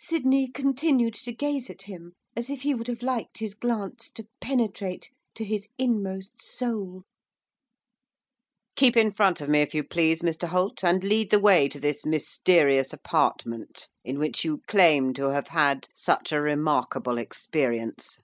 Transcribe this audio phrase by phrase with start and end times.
[0.00, 4.26] Sydney continued to gaze at him as if he would have liked his glance to
[4.40, 7.04] penetrate to his inmost soul.
[8.74, 11.78] 'Keep in front of me, if you please, Mr Holt, and lead the way to
[11.78, 18.18] this mysterious apartment in which you claim to have had such a remarkable experience.